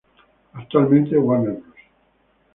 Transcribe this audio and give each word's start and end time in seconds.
Actualmente, 0.53 1.15
Warner 1.15 1.57
Bros. 1.61 1.75